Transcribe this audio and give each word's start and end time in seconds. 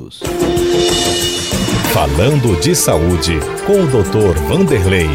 minutos. 0.00 0.20
Falando 1.92 2.58
de 2.60 2.74
saúde 2.74 3.38
com 3.66 3.74
o 3.74 3.86
Dr. 3.86 4.38
Vanderlei. 4.48 5.06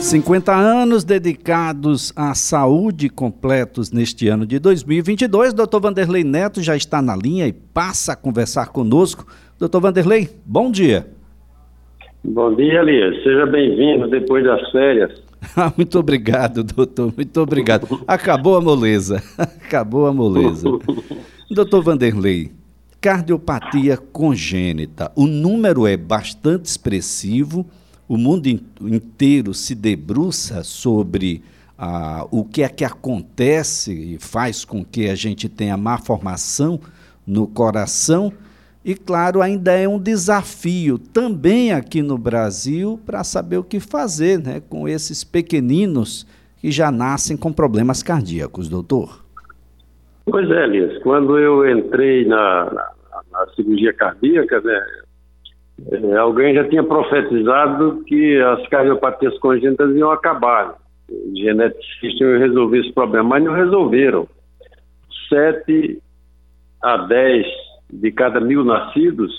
50 0.00 0.54
anos 0.54 1.04
dedicados 1.04 2.12
à 2.14 2.34
saúde 2.34 3.08
completos 3.08 3.90
neste 3.90 4.28
ano 4.28 4.44
de 4.44 4.58
2022. 4.58 5.54
Doutor 5.54 5.80
Vanderlei 5.80 6.22
Neto 6.22 6.60
já 6.62 6.76
está 6.76 7.00
na 7.00 7.16
linha 7.16 7.46
e 7.46 7.52
passa 7.52 8.12
a 8.12 8.16
conversar 8.16 8.68
conosco. 8.68 9.26
Doutor 9.58 9.80
Vanderlei, 9.80 10.28
bom 10.44 10.70
dia. 10.70 11.06
Bom 12.22 12.54
dia, 12.54 12.80
Elias. 12.80 13.22
Seja 13.22 13.46
bem-vindo 13.46 14.06
depois 14.08 14.44
das 14.44 14.70
férias. 14.70 15.31
Muito 15.76 15.98
obrigado, 15.98 16.62
doutor. 16.62 17.12
Muito 17.16 17.40
obrigado. 17.40 18.02
Acabou 18.06 18.56
a 18.56 18.60
moleza. 18.60 19.22
Acabou 19.36 20.06
a 20.06 20.12
moleza. 20.12 20.68
doutor 21.50 21.82
Vanderlei, 21.82 22.52
cardiopatia 23.00 23.96
congênita. 23.96 25.10
O 25.14 25.26
número 25.26 25.86
é 25.86 25.96
bastante 25.96 26.66
expressivo. 26.66 27.66
O 28.08 28.16
mundo 28.16 28.46
inteiro 28.46 29.54
se 29.54 29.74
debruça 29.74 30.62
sobre 30.62 31.42
ah, 31.78 32.26
o 32.30 32.44
que 32.44 32.62
é 32.62 32.68
que 32.68 32.84
acontece 32.84 33.92
e 33.92 34.18
faz 34.18 34.64
com 34.64 34.84
que 34.84 35.08
a 35.08 35.14
gente 35.14 35.48
tenha 35.48 35.76
má 35.76 35.98
formação 35.98 36.78
no 37.26 37.46
coração 37.46 38.32
e, 38.84 38.96
claro, 38.96 39.40
ainda 39.40 39.72
é 39.72 39.86
um 39.86 39.98
desafio 39.98 40.98
também 40.98 41.72
aqui 41.72 42.02
no 42.02 42.18
Brasil 42.18 42.98
para 43.06 43.22
saber 43.22 43.56
o 43.56 43.62
que 43.64 43.78
fazer 43.78 44.40
né, 44.40 44.60
com 44.68 44.88
esses 44.88 45.22
pequeninos 45.22 46.26
que 46.60 46.70
já 46.72 46.90
nascem 46.90 47.36
com 47.36 47.52
problemas 47.52 48.02
cardíacos, 48.02 48.68
doutor. 48.68 49.24
Pois 50.24 50.50
é, 50.50 50.64
Elias. 50.64 51.00
Quando 51.02 51.38
eu 51.38 51.68
entrei 51.68 52.24
na, 52.26 52.64
na, 52.64 52.90
na 53.30 53.46
cirurgia 53.54 53.92
cardíaca, 53.92 54.60
né, 54.60 54.84
é, 55.92 56.16
alguém 56.16 56.54
já 56.54 56.68
tinha 56.68 56.82
profetizado 56.82 58.02
que 58.04 58.40
as 58.40 58.66
cardiopatias 58.68 59.38
congênitas 59.38 59.94
iam 59.94 60.10
acabar. 60.10 60.74
Os 61.08 61.38
geneticistas 61.38 62.20
iam 62.20 62.38
resolver 62.38 62.80
esse 62.80 62.92
problema, 62.92 63.28
mas 63.28 63.44
não 63.44 63.52
resolveram. 63.52 64.26
7 65.28 66.02
a 66.82 66.96
10 66.96 67.46
de 67.92 68.10
cada 68.10 68.40
mil 68.40 68.64
nascidos 68.64 69.32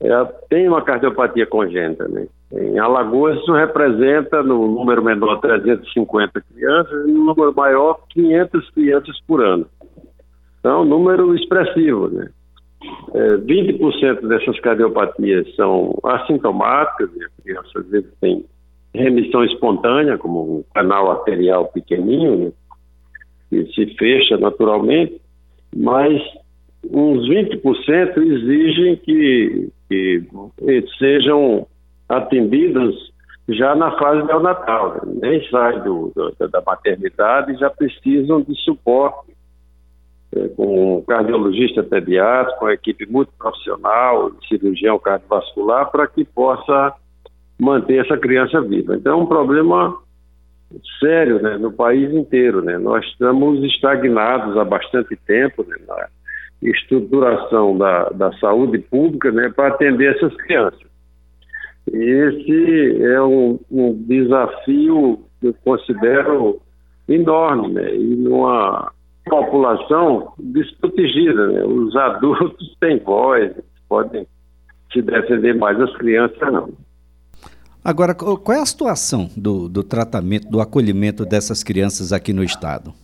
é, 0.00 0.24
tem 0.48 0.68
uma 0.68 0.82
cardiopatia 0.82 1.46
congênita. 1.46 2.08
Né? 2.08 2.26
Em 2.52 2.78
Alagoas, 2.78 3.38
isso 3.38 3.52
representa, 3.52 4.42
no 4.42 4.66
número 4.66 5.02
menor, 5.02 5.40
350 5.40 6.40
crianças, 6.40 7.08
e 7.08 7.12
no 7.12 7.24
número 7.24 7.54
maior, 7.54 8.00
500 8.10 8.70
crianças 8.70 9.20
por 9.26 9.44
ano. 9.44 9.66
Então, 10.58 10.82
um 10.82 10.84
número 10.84 11.34
expressivo. 11.36 12.08
Né? 12.08 12.28
É, 13.14 13.36
20% 13.36 14.26
dessas 14.26 14.58
cardiopatias 14.60 15.54
são 15.54 15.96
assintomáticas, 16.02 17.08
e 17.14 17.24
a 17.24 17.28
criança 17.42 17.78
às 17.78 17.86
vezes 17.88 18.10
tem 18.20 18.44
remissão 18.94 19.44
espontânea, 19.44 20.18
como 20.18 20.58
um 20.58 20.64
canal 20.74 21.12
arterial 21.12 21.66
pequenininho, 21.66 22.38
né? 22.38 22.52
que 23.48 23.72
se 23.72 23.94
fecha 23.96 24.36
naturalmente, 24.36 25.20
mas 25.76 26.20
uns 26.90 27.28
20% 27.28 28.16
exigem 28.18 28.96
que, 28.96 29.68
que 29.88 30.24
sejam 30.98 31.66
atendidas 32.08 32.94
já 33.48 33.74
na 33.74 33.90
fase 33.98 34.22
neonatal, 34.26 34.94
né? 35.04 35.28
nem 35.28 35.48
sai 35.48 35.80
do, 35.82 36.12
do, 36.14 36.48
da 36.48 36.62
maternidade 36.64 37.58
já 37.58 37.68
precisam 37.70 38.40
de 38.40 38.54
suporte 38.62 39.32
é, 40.34 40.48
com 40.48 41.02
cardiologista 41.06 41.82
pediátrico, 41.82 42.58
com 42.58 42.66
uma 42.66 42.74
equipe 42.74 43.04
multiprofissional, 43.06 44.32
cirurgião 44.48 44.98
cardiovascular, 44.98 45.90
para 45.90 46.06
que 46.06 46.24
possa 46.24 46.94
manter 47.58 48.04
essa 48.04 48.16
criança 48.16 48.60
viva. 48.60 48.96
Então 48.96 49.12
é 49.12 49.22
um 49.22 49.26
problema 49.26 49.96
sério 50.98 51.42
né, 51.42 51.58
no 51.58 51.72
país 51.72 52.12
inteiro. 52.14 52.62
Né? 52.62 52.78
Nós 52.78 53.04
estamos 53.06 53.62
estagnados 53.64 54.56
há 54.56 54.64
bastante 54.64 55.16
tempo 55.16 55.64
né, 55.68 55.76
na, 55.86 56.08
estruturação 56.62 57.76
da, 57.76 58.04
da 58.10 58.32
saúde 58.38 58.78
pública 58.78 59.30
né, 59.32 59.48
para 59.54 59.68
atender 59.68 60.16
essas 60.16 60.34
crianças. 60.36 60.80
Esse 61.86 63.02
é 63.02 63.20
um, 63.22 63.58
um 63.70 63.92
desafio 64.06 65.20
que 65.40 65.48
eu 65.48 65.54
considero 65.64 66.60
enorme, 67.08 67.72
né, 67.72 67.94
e 67.94 68.16
numa 68.16 68.92
população 69.24 70.32
desprotegida. 70.38 71.48
Né, 71.48 71.64
os 71.64 71.94
adultos 71.96 72.76
têm 72.80 72.98
voz, 72.98 73.52
podem 73.88 74.26
se 74.92 75.02
defender 75.02 75.54
mais, 75.56 75.80
as 75.80 75.94
crianças 75.96 76.52
não. 76.52 76.70
Agora, 77.84 78.14
qual 78.14 78.56
é 78.56 78.60
a 78.60 78.66
situação 78.66 79.28
do, 79.36 79.68
do 79.68 79.82
tratamento, 79.82 80.48
do 80.48 80.60
acolhimento 80.60 81.24
dessas 81.24 81.64
crianças 81.64 82.12
aqui 82.12 82.32
no 82.32 82.44
Estado? 82.44 82.94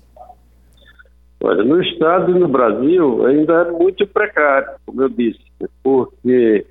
Olha, 1.41 1.62
no 1.62 1.81
Estado 1.81 2.37
e 2.37 2.38
no 2.38 2.49
Brasil 2.49 3.26
ainda 3.26 3.62
é 3.62 3.71
muito 3.71 4.06
precário, 4.06 4.71
como 4.84 5.03
eu 5.03 5.09
disse, 5.09 5.38
porque 5.82 6.66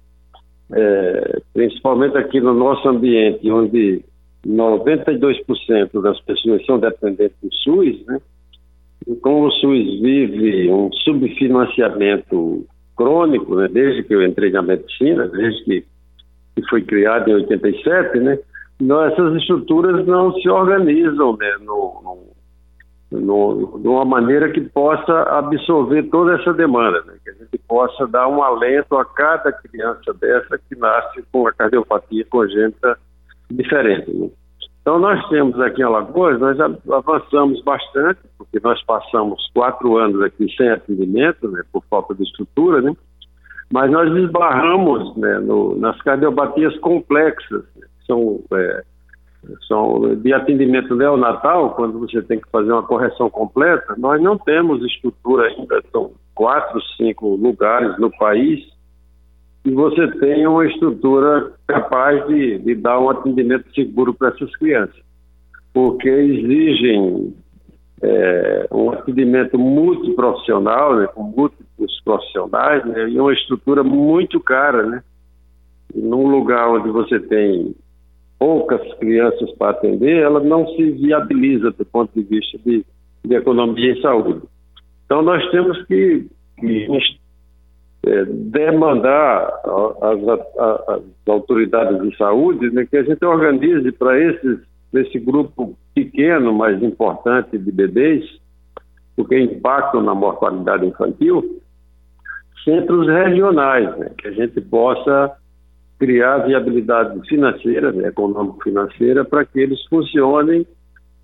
é, 0.73 1.41
principalmente 1.53 2.17
aqui 2.17 2.41
no 2.41 2.53
nosso 2.53 2.87
ambiente, 2.87 3.49
onde 3.49 4.03
92% 4.45 6.01
das 6.01 6.19
pessoas 6.21 6.65
são 6.65 6.79
dependentes 6.79 7.37
do 7.41 7.53
SUS, 7.53 8.05
né? 8.05 8.19
E 9.07 9.15
como 9.15 9.47
o 9.47 9.51
SUS 9.51 10.01
vive 10.01 10.69
um 10.69 10.91
subfinanciamento 10.91 12.65
crônico, 12.95 13.55
né? 13.55 13.69
desde 13.69 14.03
que 14.03 14.13
eu 14.13 14.25
entrei 14.25 14.51
na 14.51 14.61
medicina, 14.61 15.27
desde 15.27 15.63
que, 15.63 15.85
que 16.55 16.69
foi 16.69 16.81
criado 16.81 17.29
em 17.29 17.35
87, 17.35 18.19
né? 18.19 18.39
Não, 18.81 19.03
essas 19.05 19.35
estruturas 19.35 20.05
não 20.05 20.33
se 20.33 20.49
organizam 20.49 21.37
né? 21.37 21.55
no, 21.61 22.01
no 22.03 22.36
no, 23.11 23.79
de 23.79 23.87
uma 23.87 24.03
maneira 24.03 24.51
que 24.51 24.61
possa 24.61 25.23
absorver 25.23 26.03
toda 26.03 26.35
essa 26.35 26.53
demanda, 26.53 27.01
né? 27.05 27.13
que 27.23 27.29
a 27.29 27.33
gente 27.33 27.57
possa 27.67 28.05
dar 28.07 28.27
um 28.27 28.43
alento 28.43 28.97
a 28.97 29.05
cada 29.05 29.51
criança 29.51 30.13
dessa 30.19 30.57
que 30.57 30.75
nasce 30.77 31.23
com 31.31 31.47
a 31.47 31.53
cardiopatia 31.53 32.25
congênita 32.29 32.97
diferente. 33.49 34.11
Né? 34.11 34.29
Então, 34.81 34.99
nós 34.99 35.25
temos 35.29 35.59
aqui 35.59 35.81
em 35.81 35.85
Alagoas, 35.85 36.39
nós 36.39 36.57
avançamos 36.59 37.61
bastante, 37.63 38.19
porque 38.37 38.59
nós 38.61 38.81
passamos 38.83 39.49
quatro 39.53 39.97
anos 39.97 40.21
aqui 40.21 40.47
sem 40.55 40.69
atendimento, 40.69 41.49
né, 41.49 41.61
por 41.71 41.83
falta 41.89 42.13
de 42.13 42.23
estrutura, 42.23 42.81
né? 42.81 42.93
mas 43.71 43.89
nós 43.91 44.13
esbarramos 44.17 45.15
né, 45.17 45.39
no, 45.39 45.77
nas 45.77 46.01
cardiopatias 46.01 46.77
complexas, 46.79 47.63
né? 47.75 47.87
que 47.99 48.05
são 48.05 48.41
é, 48.53 48.83
são 49.67 50.15
de 50.15 50.33
atendimento 50.33 50.95
neonatal, 50.95 51.75
quando 51.75 51.99
você 51.99 52.21
tem 52.21 52.39
que 52.39 52.49
fazer 52.49 52.71
uma 52.71 52.83
correção 52.83 53.29
completa, 53.29 53.95
nós 53.97 54.21
não 54.21 54.37
temos 54.37 54.83
estrutura 54.85 55.47
ainda, 55.47 55.81
são 55.91 56.11
quatro, 56.33 56.79
cinco 56.97 57.35
lugares 57.35 57.97
no 57.99 58.11
país 58.17 58.65
que 59.63 59.71
você 59.71 60.07
tem 60.19 60.47
uma 60.47 60.65
estrutura 60.65 61.51
capaz 61.67 62.25
de, 62.27 62.59
de 62.59 62.75
dar 62.75 62.99
um 62.99 63.09
atendimento 63.09 63.65
seguro 63.73 64.13
para 64.13 64.29
essas 64.29 64.55
crianças, 64.55 64.95
porque 65.73 66.07
exigem 66.07 67.33
é, 68.01 68.67
um 68.71 68.91
atendimento 68.91 69.57
multiprofissional, 69.57 70.95
né, 70.95 71.07
com 71.07 71.23
múltiplos 71.23 72.01
profissionais, 72.05 72.85
né, 72.85 73.09
e 73.09 73.19
uma 73.19 73.33
estrutura 73.33 73.83
muito 73.83 74.39
cara, 74.39 74.83
né, 74.83 75.03
num 75.93 76.27
lugar 76.27 76.69
onde 76.69 76.89
você 76.89 77.19
tem 77.19 77.75
poucas 78.39 78.81
crianças 78.95 79.51
para 79.53 79.71
atender, 79.71 80.21
ela 80.21 80.39
não 80.39 80.67
se 80.75 80.91
viabiliza 80.91 81.71
do 81.71 81.85
ponto 81.85 82.11
de 82.13 82.23
vista 82.23 82.57
de, 82.59 82.85
de 83.25 83.35
economia 83.35 83.93
e 83.93 84.01
saúde. 84.01 84.41
Então, 85.05 85.21
nós 85.21 85.43
temos 85.51 85.81
que, 85.85 86.27
que 86.59 86.87
é, 88.05 88.25
demandar 88.25 89.51
às, 90.01 91.01
autoridades 91.27 92.01
de 92.01 92.15
saúde 92.17 92.69
né, 92.71 92.85
que 92.85 92.97
a 92.97 93.03
gente 93.03 93.23
organize 93.25 93.91
para 93.93 94.19
esse 94.19 95.19
grupo 95.19 95.77
pequeno, 95.95 96.53
mas 96.53 96.81
importante 96.81 97.57
de 97.57 97.71
bebês, 97.71 98.23
porque 99.15 99.39
impactam 99.39 100.01
na 100.01 100.13
mortalidade 100.13 100.85
infantil, 100.85 101.61
centros 102.63 103.07
regionais, 103.07 103.97
né, 103.97 104.11
que 104.17 104.27
a 104.27 104.31
gente 104.31 104.61
possa 104.61 105.35
criar 105.99 106.39
viabilidade 106.39 107.19
financeira, 107.27 107.91
né, 107.91 108.09
econômico-financeira, 108.09 109.25
para 109.25 109.45
que 109.45 109.59
eles 109.59 109.83
funcionem 109.85 110.65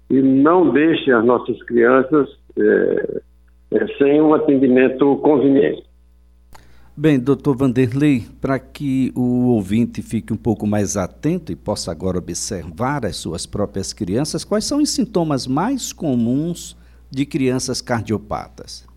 e 0.10 0.22
não 0.22 0.72
deixem 0.72 1.14
as 1.14 1.24
nossas 1.24 1.62
crianças 1.64 2.30
é, 2.58 3.22
é, 3.72 3.88
sem 3.98 4.22
um 4.22 4.34
atendimento 4.34 5.16
conveniente. 5.18 5.84
Bem, 6.96 7.20
doutor 7.20 7.58
Vanderlei, 7.58 8.24
para 8.40 8.60
que 8.60 9.12
o 9.16 9.48
ouvinte 9.48 10.04
fique 10.04 10.32
um 10.32 10.38
pouco 10.38 10.68
mais 10.68 10.96
atento 10.96 11.52
e 11.52 11.56
possa 11.56 11.92
agora 11.92 12.20
observar 12.20 13.04
as 13.04 13.16
suas 13.16 13.48
próprias 13.48 13.92
crianças, 13.92 14.46
quais 14.46 14.66
são 14.66 14.80
os 14.80 14.92
sintomas 14.92 15.48
mais 15.48 15.92
comuns 15.92 16.78
de 17.10 17.26
crianças 17.26 17.82
cardiopatas? 17.82 18.88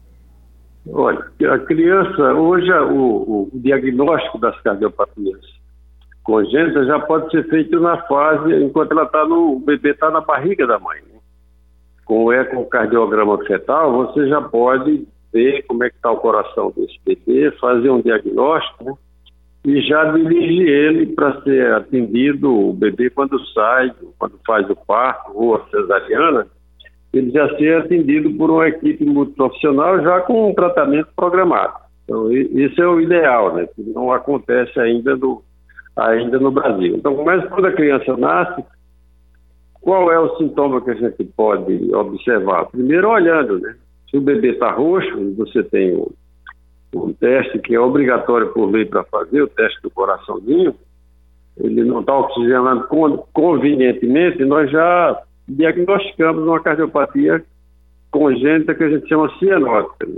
Olha, 0.89 1.25
a 1.51 1.59
criança, 1.61 2.35
hoje 2.35 2.71
o, 2.71 3.51
o 3.51 3.51
diagnóstico 3.55 4.39
das 4.39 4.61
cardiopatias 4.61 5.56
congênitas 6.27 6.89
já 6.89 6.99
pode 6.99 7.31
ser 7.31 7.49
feito 7.49 7.79
na 7.79 7.97
fase 8.03 8.53
enquanto 8.57 8.91
ela 8.91 9.05
está 9.05 9.25
no, 9.25 9.53
o 9.55 9.61
bebê 9.61 9.93
está 9.93 10.11
na 10.11 10.21
barriga 10.21 10.67
da 10.67 10.79
mãe. 10.79 10.99
Né? 10.99 11.21
Com 12.05 12.25
o 12.25 12.33
ecocardiograma 12.33 13.39
fetal, 13.45 13.93
você 13.93 14.29
já 14.29 14.43
pode 14.43 15.07
ver 15.33 15.63
como 15.67 15.85
é 15.85 15.89
que 15.89 15.97
está 15.97 16.11
o 16.11 16.17
coração 16.17 16.73
desse 16.77 16.99
bebê, 17.05 17.53
fazer 17.61 17.91
um 17.91 18.01
diagnóstico, 18.01 18.85
né? 18.85 18.93
e 19.65 19.81
já 19.83 20.05
dirige 20.13 20.63
ele 20.69 21.07
para 21.07 21.41
ser 21.43 21.73
atendido 21.75 22.53
o 22.53 22.73
bebê 22.73 23.09
quando 23.09 23.39
sai, 23.51 23.93
quando 24.19 24.39
faz 24.45 24.69
o 24.69 24.77
parto 24.77 25.31
ou 25.33 25.55
a 25.55 25.65
cesariana, 25.69 26.47
ele 27.13 27.31
já 27.31 27.49
ser 27.57 27.79
atendido 27.79 28.31
por 28.35 28.51
uma 28.51 28.69
equipe 28.69 29.05
multiprofissional 29.05 30.03
já 30.03 30.21
com 30.23 30.51
um 30.51 30.55
tratamento 30.55 31.09
programado. 31.15 31.87
Então, 32.05 32.33
isso 32.33 32.81
é 32.81 32.87
o 32.87 33.01
ideal, 33.01 33.55
né? 33.55 33.67
Que 33.75 33.83
não 33.83 34.13
acontece 34.13 34.79
ainda 34.79 35.17
no, 35.17 35.43
ainda 35.97 36.39
no 36.39 36.51
Brasil. 36.51 36.97
Então, 36.97 37.25
mas 37.25 37.47
quando 37.49 37.67
a 37.67 37.73
criança 37.73 38.17
nasce, 38.17 38.65
qual 39.81 40.13
é 40.13 40.19
o 40.19 40.37
sintoma 40.37 40.81
que 40.81 40.91
a 40.91 40.95
gente 40.95 41.25
pode 41.37 41.95
observar? 41.95 42.67
Primeiro, 42.67 43.09
olhando, 43.09 43.59
né? 43.59 43.75
Se 44.11 44.17
o 44.17 44.21
bebê 44.21 44.51
está 44.51 44.71
roxo, 44.71 45.35
você 45.37 45.63
tem 45.63 45.97
um, 45.97 46.09
um 46.95 47.13
teste 47.13 47.59
que 47.61 47.75
é 47.75 47.81
obrigatório 47.81 48.53
por 48.53 48.71
lei 48.71 48.85
para 48.85 49.05
fazer, 49.05 49.43
o 49.43 49.49
teste 49.49 49.81
do 49.83 49.91
coraçãozinho, 49.91 50.75
ele 51.59 51.85
não 51.85 52.01
está 52.01 52.17
oxigenando 52.19 52.87
convenientemente, 53.33 54.45
nós 54.45 54.71
já 54.71 55.23
diagnosticamos 55.49 56.45
uma 56.45 56.61
cardiopatia 56.61 57.43
congênita 58.11 58.75
que 58.75 58.85
a 58.85 58.91
gente 58.91 59.09
chama 59.09 59.33
cianótica, 59.39 60.07
né? 60.07 60.17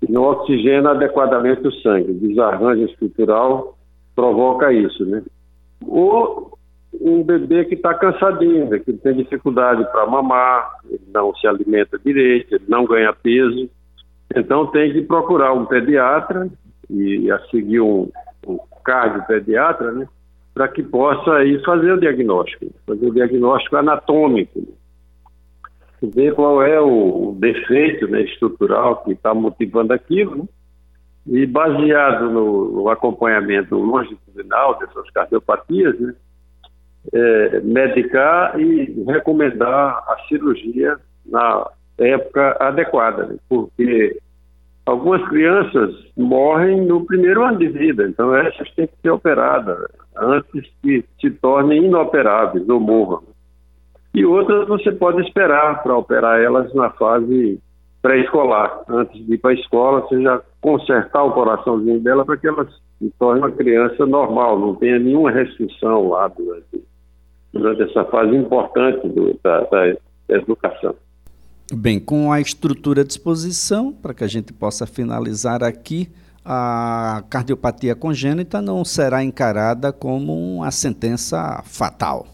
que 0.00 0.12
não 0.12 0.22
oxigena 0.24 0.90
adequadamente 0.90 1.66
o 1.66 1.72
sangue. 1.72 2.12
Desarranjo 2.12 2.84
estrutural 2.84 3.75
provoca 4.16 4.72
isso, 4.72 5.04
né? 5.04 5.22
Ou 5.86 6.58
um 7.00 7.22
bebê 7.22 7.66
que 7.66 7.74
está 7.74 7.94
cansadinho, 7.94 8.70
né? 8.70 8.78
que 8.78 8.92
tem 8.94 9.14
dificuldade 9.14 9.84
para 9.92 10.06
mamar, 10.06 10.70
não 11.12 11.34
se 11.36 11.46
alimenta 11.46 11.98
direito, 11.98 12.60
não 12.66 12.86
ganha 12.86 13.12
peso. 13.12 13.68
Então 14.34 14.66
tem 14.68 14.92
que 14.92 15.02
procurar 15.02 15.52
um 15.52 15.66
pediatra 15.66 16.48
e 16.88 17.30
a 17.30 17.38
seguir 17.50 17.80
um, 17.80 18.10
um 18.46 18.58
cardiopediatra, 18.82 19.92
né? 19.92 20.08
para 20.54 20.68
que 20.68 20.82
possa 20.82 21.34
aí 21.34 21.62
fazer 21.62 21.92
o 21.92 22.00
diagnóstico, 22.00 22.66
fazer 22.86 23.06
o 23.06 23.12
diagnóstico 23.12 23.76
anatômico, 23.76 24.66
ver 26.02 26.34
qual 26.34 26.62
é 26.62 26.80
o 26.80 27.36
defeito 27.38 28.08
né, 28.08 28.22
estrutural 28.22 29.04
que 29.04 29.12
está 29.12 29.34
motivando 29.34 29.92
aquilo, 29.92 30.36
né? 30.36 30.44
E 31.28 31.46
baseado 31.46 32.30
no, 32.30 32.72
no, 32.72 32.88
acompanhamento 32.88 33.76
longitudinal 33.76 34.78
dessas 34.78 35.10
cardiopatias, 35.10 35.98
né, 35.98 36.14
é, 37.12 37.60
medicar 37.60 38.58
e 38.60 39.04
recomendar 39.06 40.04
a 40.08 40.16
cirurgia 40.28 40.98
na 41.24 41.68
época 41.98 42.56
adequada, 42.60 43.26
né, 43.26 43.36
porque 43.48 44.18
algumas 44.84 45.26
crianças 45.28 45.94
morrem 46.16 46.86
no 46.86 47.04
primeiro 47.04 47.44
ano 47.44 47.58
de 47.58 47.68
vida, 47.68 48.06
então 48.06 48.34
essas 48.34 48.70
têm 48.72 48.86
que 48.86 48.94
ser 49.02 49.10
operadas 49.10 49.78
antes 50.16 50.70
que 50.80 51.04
se 51.20 51.30
tornem 51.30 51.86
inoperáveis 51.86 52.68
ou 52.68 52.78
morram. 52.78 53.22
E 54.14 54.24
outras 54.24 54.66
você 54.68 54.92
pode 54.92 55.20
esperar 55.22 55.82
para 55.82 55.96
operar 55.96 56.40
elas 56.40 56.72
na 56.72 56.88
fase 56.90 57.60
pré-escolar. 58.06 58.82
Antes 58.88 59.26
de 59.26 59.34
ir 59.34 59.38
para 59.38 59.50
a 59.50 59.54
escola, 59.54 60.00
você 60.02 60.22
já 60.22 60.40
consertar 60.60 61.24
o 61.24 61.32
coraçãozinho 61.32 61.98
dela 62.00 62.24
para 62.24 62.36
que 62.36 62.46
ela 62.46 62.64
se 62.98 63.12
torne 63.18 63.40
uma 63.40 63.50
criança 63.50 64.06
normal, 64.06 64.58
não 64.60 64.76
tenha 64.76 64.98
nenhuma 64.98 65.32
restrição 65.32 66.08
lá 66.08 66.28
durante, 66.28 66.84
durante 67.52 67.82
essa 67.82 68.04
fase 68.04 68.34
importante 68.36 69.08
do, 69.08 69.36
da, 69.42 69.60
da 69.62 69.96
educação. 70.28 70.94
Bem, 71.74 71.98
com 71.98 72.30
a 72.30 72.40
estrutura 72.40 73.00
à 73.00 73.04
disposição, 73.04 73.92
para 73.92 74.14
que 74.14 74.22
a 74.22 74.28
gente 74.28 74.52
possa 74.52 74.86
finalizar 74.86 75.64
aqui, 75.64 76.08
a 76.44 77.24
cardiopatia 77.28 77.96
congênita 77.96 78.62
não 78.62 78.84
será 78.84 79.24
encarada 79.24 79.92
como 79.92 80.32
uma 80.32 80.70
sentença 80.70 81.60
fatal. 81.64 82.24